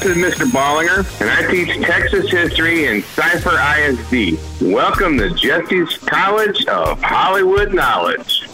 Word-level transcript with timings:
This 0.00 0.16
is 0.16 0.22
Mr. 0.22 0.46
Bollinger, 0.50 1.20
and 1.20 1.30
I 1.30 1.50
teach 1.50 1.68
Texas 1.84 2.30
history 2.30 2.84
in 2.84 3.02
Cy-Fair 3.02 3.90
ISD. 3.90 4.38
Welcome 4.62 5.16
to 5.18 5.30
Jessie's 5.30 5.96
College 5.98 6.66
of 6.66 7.00
Hollywood 7.02 7.72
Knowledge. 7.72 8.46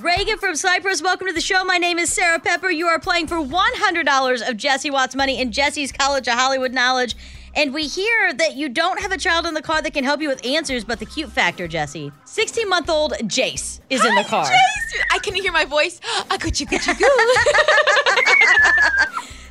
Regan 0.00 0.38
from 0.38 0.56
Cypress, 0.56 1.02
welcome 1.02 1.26
to 1.26 1.32
the 1.32 1.40
show. 1.40 1.64
My 1.64 1.78
name 1.78 1.98
is 1.98 2.12
Sarah 2.12 2.40
Pepper. 2.40 2.70
You 2.70 2.86
are 2.86 2.98
playing 2.98 3.26
for 3.26 3.36
$100 3.36 4.48
of 4.48 4.56
Jessie 4.56 4.90
Watts 4.90 5.14
money 5.14 5.40
in 5.40 5.52
Jessie's 5.52 5.92
College 5.92 6.28
of 6.28 6.34
Hollywood 6.34 6.72
Knowledge. 6.72 7.14
And 7.54 7.72
we 7.72 7.86
hear 7.86 8.32
that 8.32 8.56
you 8.56 8.68
don't 8.68 9.00
have 9.00 9.12
a 9.12 9.18
child 9.18 9.46
in 9.46 9.54
the 9.54 9.62
car 9.62 9.80
that 9.80 9.92
can 9.92 10.02
help 10.02 10.20
you 10.20 10.28
with 10.28 10.44
answers, 10.44 10.82
but 10.82 10.98
the 10.98 11.06
cute 11.06 11.30
factor, 11.30 11.68
Jessie. 11.68 12.10
16 12.24 12.68
month 12.68 12.90
old 12.90 13.12
Jace 13.24 13.80
is 13.90 14.04
in 14.04 14.14
the 14.16 14.24
car. 14.24 14.46
Jace! 14.46 15.00
I 15.12 15.18
can 15.18 15.34
hear 15.34 15.52
my 15.52 15.64
voice. 15.64 16.00
Ah, 16.30 16.36
coochie, 16.38 16.66
coochie, 16.66 16.98
goo. 16.98 17.08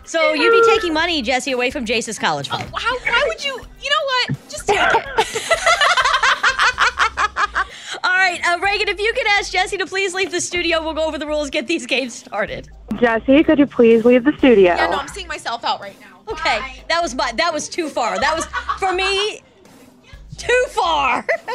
So 0.05 0.33
you'd 0.33 0.51
be 0.51 0.71
taking 0.73 0.93
money, 0.93 1.21
Jessie, 1.21 1.51
away 1.53 1.71
from 1.71 1.85
Jace's 1.85 2.19
college 2.19 2.49
fund. 2.49 2.63
How, 2.75 2.97
why 2.99 3.23
would 3.27 3.43
you? 3.43 3.53
You 3.81 3.89
know 3.89 4.03
what? 4.05 4.49
Just 4.49 4.67
take 4.67 4.77
it. 4.79 4.93
All 8.03 8.11
right, 8.11 8.41
uh, 8.45 8.59
Regan, 8.59 8.89
if 8.89 8.99
you 8.99 9.13
could 9.13 9.27
ask 9.27 9.51
Jessie 9.51 9.77
to 9.77 9.85
please 9.85 10.13
leave 10.13 10.31
the 10.31 10.41
studio, 10.41 10.81
we'll 10.83 10.93
go 10.93 11.05
over 11.05 11.17
the 11.17 11.27
rules, 11.27 11.49
get 11.49 11.67
these 11.67 11.85
games 11.85 12.13
started. 12.13 12.69
Jessie, 12.99 13.43
could 13.43 13.59
you 13.59 13.65
please 13.65 14.03
leave 14.03 14.25
the 14.25 14.33
studio? 14.37 14.75
Yeah, 14.75 14.87
no, 14.87 14.97
I'm 14.97 15.07
seeing 15.07 15.27
myself 15.27 15.63
out 15.63 15.79
right 15.79 15.99
now. 16.01 16.21
Okay, 16.27 16.59
Bye. 16.59 16.83
that 16.89 17.01
was 17.01 17.15
my 17.15 17.31
that 17.33 17.53
was 17.53 17.69
too 17.69 17.89
far. 17.89 18.19
That 18.19 18.35
was 18.35 18.45
for 18.79 18.93
me 18.93 19.41
too 20.37 20.65
far. 20.69 21.25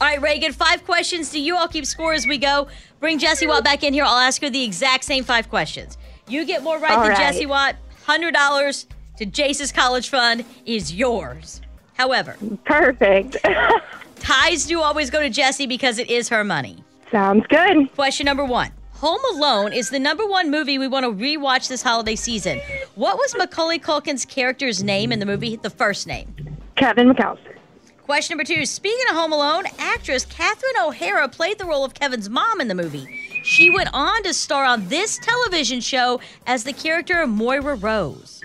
All 0.00 0.06
right, 0.06 0.20
Regan, 0.20 0.52
five 0.52 0.84
questions. 0.84 1.30
Do 1.30 1.40
you 1.40 1.56
all 1.56 1.66
keep 1.66 1.84
score 1.84 2.12
as 2.12 2.24
we 2.24 2.38
go? 2.38 2.68
Bring 3.00 3.18
Jessie 3.18 3.48
Watt 3.48 3.64
back 3.64 3.82
in 3.82 3.92
here. 3.92 4.04
I'll 4.04 4.18
ask 4.18 4.40
her 4.42 4.48
the 4.50 4.62
exact 4.62 5.02
same 5.02 5.24
five 5.24 5.48
questions. 5.48 5.97
You 6.28 6.44
get 6.44 6.62
more 6.62 6.78
right 6.78 6.92
All 6.92 7.02
than 7.02 7.10
right. 7.10 7.18
Jessie 7.18 7.46
Watt. 7.46 7.76
Hundred 8.04 8.34
dollars 8.34 8.86
to 9.16 9.26
Jace's 9.26 9.72
college 9.72 10.08
fund 10.08 10.44
is 10.64 10.92
yours. 10.94 11.60
However, 11.94 12.36
Perfect. 12.64 13.36
ties 14.16 14.66
do 14.66 14.80
always 14.80 15.10
go 15.10 15.20
to 15.20 15.28
Jessie 15.28 15.66
because 15.66 15.98
it 15.98 16.08
is 16.08 16.28
her 16.28 16.44
money. 16.44 16.82
Sounds 17.10 17.44
good. 17.48 17.92
Question 17.94 18.26
number 18.26 18.44
one. 18.44 18.70
Home 18.94 19.20
Alone 19.32 19.72
is 19.72 19.90
the 19.90 19.98
number 19.98 20.26
one 20.26 20.50
movie 20.50 20.78
we 20.78 20.88
want 20.88 21.04
to 21.04 21.12
rewatch 21.12 21.68
this 21.68 21.82
holiday 21.82 22.16
season. 22.16 22.60
What 22.94 23.16
was 23.16 23.34
Macaulay 23.36 23.78
Culkin's 23.78 24.24
character's 24.24 24.82
name 24.82 25.12
in 25.12 25.20
the 25.20 25.26
movie? 25.26 25.56
The 25.56 25.70
first 25.70 26.06
name. 26.06 26.34
Kevin 26.76 27.12
McAllister. 27.12 27.56
Question 28.04 28.36
number 28.36 28.44
two. 28.44 28.64
Speaking 28.66 29.04
of 29.10 29.16
Home 29.16 29.32
Alone, 29.32 29.64
actress 29.78 30.24
Catherine 30.24 30.74
O'Hara 30.82 31.28
played 31.28 31.58
the 31.58 31.64
role 31.64 31.84
of 31.84 31.94
Kevin's 31.94 32.28
mom 32.28 32.60
in 32.60 32.66
the 32.68 32.74
movie. 32.74 33.27
She 33.42 33.70
went 33.70 33.90
on 33.92 34.22
to 34.24 34.34
star 34.34 34.64
on 34.64 34.88
this 34.88 35.18
television 35.18 35.80
show 35.80 36.20
as 36.46 36.64
the 36.64 36.72
character 36.72 37.26
Moira 37.26 37.74
Rose. 37.76 38.42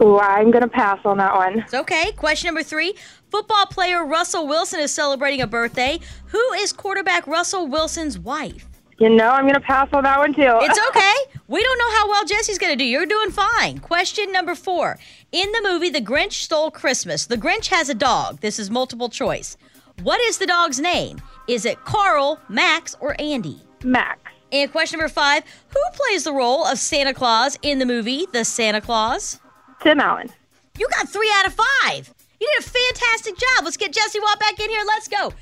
Ooh, 0.00 0.18
I'm 0.18 0.50
going 0.50 0.62
to 0.62 0.68
pass 0.68 1.00
on 1.04 1.18
that 1.18 1.34
one. 1.34 1.58
It's 1.60 1.74
okay. 1.74 2.12
Question 2.12 2.48
number 2.48 2.62
three. 2.62 2.94
Football 3.30 3.66
player 3.66 4.04
Russell 4.04 4.46
Wilson 4.46 4.80
is 4.80 4.92
celebrating 4.92 5.40
a 5.40 5.46
birthday. 5.46 5.98
Who 6.26 6.52
is 6.54 6.72
quarterback 6.72 7.26
Russell 7.26 7.66
Wilson's 7.66 8.18
wife? 8.18 8.66
You 8.98 9.10
know, 9.10 9.28
I'm 9.30 9.42
going 9.42 9.54
to 9.54 9.60
pass 9.60 9.88
on 9.92 10.04
that 10.04 10.18
one 10.18 10.34
too. 10.34 10.42
It's 10.62 10.88
okay. 10.88 11.38
We 11.48 11.62
don't 11.62 11.78
know 11.78 11.90
how 11.96 12.08
well 12.08 12.24
Jessie's 12.24 12.58
going 12.58 12.72
to 12.72 12.76
do. 12.76 12.84
You're 12.84 13.06
doing 13.06 13.30
fine. 13.30 13.78
Question 13.78 14.32
number 14.32 14.54
four. 14.54 14.98
In 15.32 15.50
the 15.52 15.62
movie 15.62 15.90
The 15.90 16.00
Grinch 16.00 16.32
Stole 16.32 16.70
Christmas, 16.70 17.26
the 17.26 17.36
Grinch 17.36 17.66
has 17.68 17.88
a 17.88 17.94
dog. 17.94 18.40
This 18.40 18.58
is 18.58 18.70
multiple 18.70 19.08
choice. 19.08 19.56
What 20.02 20.20
is 20.20 20.38
the 20.38 20.46
dog's 20.46 20.78
name? 20.78 21.20
Is 21.48 21.64
it 21.64 21.84
Carl, 21.84 22.38
Max, 22.48 22.96
or 23.00 23.16
Andy? 23.20 23.62
Max. 23.84 24.18
And 24.50 24.70
question 24.72 24.98
number 24.98 25.12
five. 25.12 25.44
Who 25.68 25.80
plays 25.92 26.24
the 26.24 26.32
role 26.32 26.64
of 26.64 26.78
Santa 26.78 27.12
Claus 27.12 27.58
in 27.62 27.78
the 27.78 27.86
movie 27.86 28.26
The 28.32 28.44
Santa 28.44 28.80
Claus? 28.80 29.40
Tim 29.82 30.00
Allen. 30.00 30.30
You 30.78 30.88
got 30.96 31.08
three 31.08 31.30
out 31.36 31.46
of 31.46 31.54
five. 31.54 32.12
You 32.40 32.48
did 32.56 32.66
a 32.66 32.70
fantastic 32.70 33.36
job. 33.36 33.64
Let's 33.64 33.76
get 33.76 33.92
Jessie 33.92 34.20
Watt 34.20 34.38
back 34.40 34.58
in 34.60 34.70
here. 34.70 34.82
Let's 34.86 35.08
go. 35.08 35.32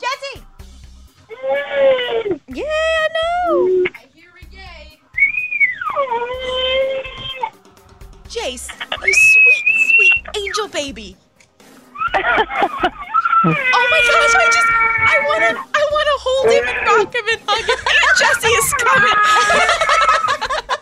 Jessie! 0.00 0.44
Yeah, 2.48 2.64
I 2.64 3.08
know. 3.14 3.84
Jace, 8.28 8.68
you 9.06 9.14
sweet, 9.14 9.64
sweet 9.94 10.12
angel 10.36 10.68
baby. 10.68 11.16
oh 12.14 12.20
my 13.44 14.00
gosh, 14.10 14.34
I 14.34 14.50
just, 14.52 14.66
I 15.00 15.16
wanna, 15.26 15.52
I 15.88 15.92
wanna 15.92 16.18
hold 16.20 16.52
him 16.52 16.64
and 16.68 16.86
rock 16.86 17.14
him 17.14 17.24
and 17.32 17.40
hug 17.46 17.64
him. 17.64 17.78
Jessie 18.18 18.48
is 18.48 18.74
coming. 18.74 19.16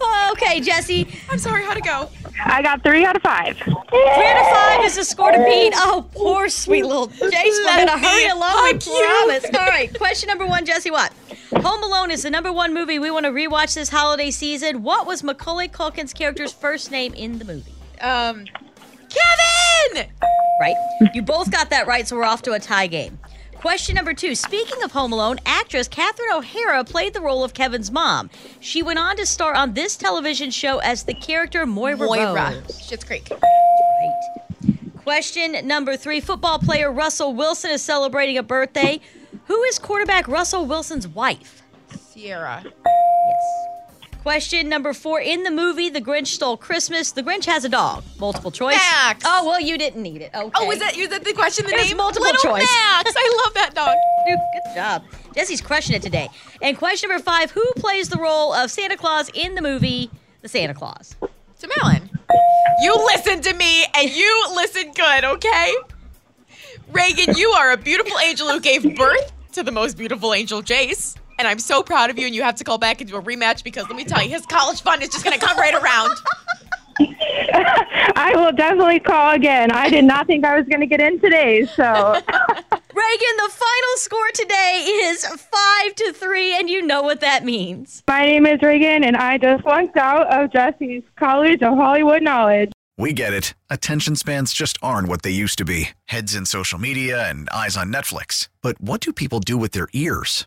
Uh, 0.00 0.30
okay, 0.32 0.60
Jessie. 0.60 1.08
I'm 1.30 1.38
sorry, 1.38 1.64
how'd 1.64 1.76
it 1.76 1.84
go? 1.84 2.08
I 2.44 2.62
got 2.62 2.82
three 2.82 3.04
out 3.04 3.16
of 3.16 3.22
five. 3.22 3.56
Three 3.56 3.72
out 3.72 4.36
of 4.40 4.52
five 4.52 4.84
is 4.84 4.96
the 4.96 5.04
score 5.04 5.32
to 5.32 5.38
beat. 5.38 5.72
Oh, 5.76 6.06
poor 6.12 6.48
sweet 6.48 6.84
little 6.84 7.08
Jace. 7.08 7.64
We're 7.64 7.86
gonna 7.86 7.98
hurry 7.98 8.28
along. 8.28 8.64
We 8.64 8.78
hug 8.78 8.80
promise. 8.82 9.44
All 9.58 9.66
right. 9.66 9.96
Question 9.96 10.28
number 10.28 10.46
one, 10.46 10.64
Jessie 10.66 10.90
Watt. 10.90 11.12
Home 11.56 11.82
Alone 11.82 12.10
is 12.10 12.22
the 12.22 12.30
number 12.30 12.52
one 12.52 12.74
movie 12.74 12.98
we 12.98 13.10
want 13.10 13.24
to 13.24 13.32
rewatch 13.32 13.74
this 13.74 13.88
holiday 13.88 14.30
season. 14.30 14.82
What 14.82 15.06
was 15.06 15.22
Macaulay 15.22 15.68
Culkin's 15.68 16.12
character's 16.12 16.52
first 16.52 16.90
name 16.90 17.14
in 17.14 17.38
the 17.38 17.44
movie? 17.44 17.72
Um, 18.00 18.44
Kevin! 19.08 20.10
Right. 20.60 20.76
You 21.14 21.22
both 21.22 21.50
got 21.50 21.70
that 21.70 21.86
right, 21.86 22.06
so 22.06 22.16
we're 22.16 22.24
off 22.24 22.42
to 22.42 22.52
a 22.52 22.60
tie 22.60 22.86
game. 22.86 23.18
Question 23.64 23.94
number 23.94 24.12
two. 24.12 24.34
Speaking 24.34 24.82
of 24.82 24.92
Home 24.92 25.10
Alone, 25.10 25.38
actress 25.46 25.88
Catherine 25.88 26.28
O'Hara 26.34 26.84
played 26.84 27.14
the 27.14 27.22
role 27.22 27.42
of 27.42 27.54
Kevin's 27.54 27.90
mom. 27.90 28.28
She 28.60 28.82
went 28.82 28.98
on 28.98 29.16
to 29.16 29.24
star 29.24 29.54
on 29.54 29.72
this 29.72 29.96
television 29.96 30.50
show 30.50 30.80
as 30.80 31.04
the 31.04 31.14
character 31.14 31.64
Moira, 31.64 31.96
Moira. 31.96 32.34
Rose. 32.34 32.78
Schitt's 32.78 33.04
Creek. 33.04 33.26
Right. 33.30 34.74
Question 34.98 35.66
number 35.66 35.96
three. 35.96 36.20
Football 36.20 36.58
player 36.58 36.92
Russell 36.92 37.32
Wilson 37.32 37.70
is 37.70 37.80
celebrating 37.80 38.36
a 38.36 38.42
birthday. 38.42 39.00
Who 39.46 39.62
is 39.62 39.78
quarterback 39.78 40.28
Russell 40.28 40.66
Wilson's 40.66 41.08
wife? 41.08 41.62
Ciara. 42.12 42.64
Question 44.24 44.70
number 44.70 44.94
four. 44.94 45.20
In 45.20 45.42
the 45.42 45.50
movie 45.50 45.90
The 45.90 46.00
Grinch 46.00 46.28
Stole 46.28 46.56
Christmas, 46.56 47.12
the 47.12 47.22
Grinch 47.22 47.44
has 47.44 47.66
a 47.66 47.68
dog. 47.68 48.02
Multiple 48.18 48.50
choice. 48.50 48.76
Max. 48.76 49.22
Oh, 49.26 49.46
well, 49.46 49.60
you 49.60 49.76
didn't 49.76 50.02
need 50.02 50.22
it. 50.22 50.30
Okay. 50.34 50.50
Oh, 50.54 50.66
was 50.66 50.78
that, 50.78 50.94
that 51.10 51.24
the 51.24 51.34
question, 51.34 51.66
the 51.66 51.74
It 51.74 51.88
name? 51.88 51.98
multiple 51.98 52.24
Little 52.24 52.40
choice. 52.40 52.62
Max. 52.62 53.12
I 53.14 53.42
love 53.44 53.52
that 53.52 53.74
dog. 53.74 53.94
Good 54.26 54.74
job. 54.74 55.04
Jessie's 55.34 55.60
crushing 55.60 55.94
it 55.94 56.00
today. 56.00 56.30
And 56.62 56.74
question 56.78 57.10
number 57.10 57.22
five. 57.22 57.50
Who 57.50 57.62
plays 57.76 58.08
the 58.08 58.16
role 58.16 58.54
of 58.54 58.70
Santa 58.70 58.96
Claus 58.96 59.28
in 59.34 59.56
the 59.56 59.60
movie 59.60 60.10
The 60.40 60.48
Santa 60.48 60.72
Claus? 60.72 61.16
Tim 61.58 61.70
Allen. 61.82 62.08
You 62.80 62.94
listen 62.94 63.42
to 63.42 63.52
me 63.52 63.84
and 63.94 64.10
you 64.10 64.46
listen 64.54 64.90
good, 64.96 65.24
okay? 65.24 65.74
Regan, 66.90 67.34
you 67.36 67.50
are 67.50 67.72
a 67.72 67.76
beautiful 67.76 68.18
angel 68.20 68.48
who 68.48 68.58
gave 68.58 68.96
birth 68.96 69.32
to 69.52 69.62
the 69.62 69.70
most 69.70 69.98
beautiful 69.98 70.32
angel, 70.32 70.62
Jace. 70.62 71.14
And 71.38 71.48
I'm 71.48 71.58
so 71.58 71.82
proud 71.82 72.10
of 72.10 72.18
you, 72.18 72.26
and 72.26 72.34
you 72.34 72.42
have 72.42 72.54
to 72.56 72.64
call 72.64 72.78
back 72.78 73.00
and 73.00 73.10
do 73.10 73.16
a 73.16 73.22
rematch 73.22 73.64
because 73.64 73.88
let 73.88 73.96
me 73.96 74.04
tell 74.04 74.22
you, 74.22 74.30
his 74.30 74.46
college 74.46 74.82
fund 74.82 75.02
is 75.02 75.08
just 75.08 75.24
gonna 75.24 75.38
come 75.38 75.56
right 75.56 75.74
around. 75.74 76.16
I 78.16 78.32
will 78.36 78.52
definitely 78.52 79.00
call 79.00 79.32
again. 79.32 79.70
I 79.72 79.88
did 79.90 80.04
not 80.04 80.26
think 80.26 80.44
I 80.44 80.56
was 80.56 80.66
going 80.66 80.80
to 80.80 80.86
get 80.86 81.00
in 81.00 81.18
today, 81.18 81.66
so 81.66 81.82
Regan, 82.94 83.36
the 83.36 83.50
final 83.50 83.96
score 83.96 84.28
today 84.34 84.86
is 84.86 85.26
five 85.26 85.94
to 85.96 86.12
three, 86.12 86.56
and 86.56 86.70
you 86.70 86.82
know 86.82 87.02
what 87.02 87.20
that 87.20 87.44
means. 87.44 88.02
My 88.06 88.24
name 88.24 88.46
is 88.46 88.62
Regan, 88.62 89.02
and 89.02 89.16
I 89.16 89.38
just 89.38 89.64
flunked 89.64 89.96
out 89.96 90.28
of 90.32 90.52
Jessie's 90.52 91.02
College 91.16 91.62
of 91.62 91.76
Hollywood 91.76 92.22
Knowledge. 92.22 92.70
We 92.96 93.12
get 93.12 93.32
it. 93.32 93.54
Attention 93.70 94.14
spans 94.14 94.52
just 94.52 94.78
aren't 94.80 95.08
what 95.08 95.22
they 95.22 95.32
used 95.32 95.58
to 95.58 95.64
be 95.64 95.90
heads 96.04 96.34
in 96.34 96.46
social 96.46 96.78
media 96.78 97.28
and 97.28 97.48
eyes 97.50 97.76
on 97.76 97.92
Netflix. 97.92 98.48
But 98.62 98.80
what 98.80 99.00
do 99.00 99.12
people 99.12 99.40
do 99.40 99.58
with 99.58 99.72
their 99.72 99.88
ears? 99.92 100.46